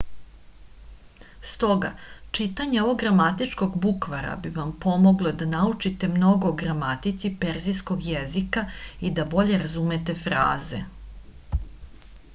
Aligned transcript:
stoga 1.49 1.89
čitanje 2.37 2.79
ovog 2.85 2.95
gramatičkog 3.03 3.75
bukvara 3.83 4.31
bi 4.45 4.53
vam 4.55 4.71
pomoglo 4.87 5.33
da 5.43 5.47
naučite 5.51 6.09
mnogo 6.17 6.51
o 6.53 6.57
gramatici 6.65 7.31
persijskog 7.45 8.09
jezika 8.13 8.67
i 9.11 9.17
da 9.21 9.31
bolje 9.35 9.63
razumete 9.65 10.17
fraze 10.23 10.81